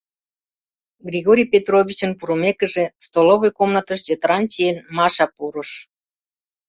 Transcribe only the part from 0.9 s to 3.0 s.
Григорий Петрович пурымекыже,